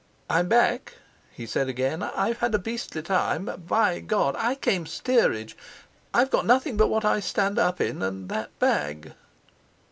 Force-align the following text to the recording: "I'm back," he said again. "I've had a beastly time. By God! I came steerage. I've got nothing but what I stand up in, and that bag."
"I'm 0.31 0.49
back," 0.49 0.95
he 1.31 1.45
said 1.45 1.69
again. 1.69 2.01
"I've 2.01 2.39
had 2.39 2.55
a 2.55 2.57
beastly 2.57 3.03
time. 3.03 3.45
By 3.67 3.99
God! 3.99 4.35
I 4.35 4.55
came 4.55 4.87
steerage. 4.87 5.55
I've 6.11 6.31
got 6.31 6.47
nothing 6.47 6.75
but 6.75 6.87
what 6.87 7.05
I 7.05 7.19
stand 7.19 7.59
up 7.59 7.79
in, 7.79 8.01
and 8.01 8.27
that 8.29 8.57
bag." 8.57 9.13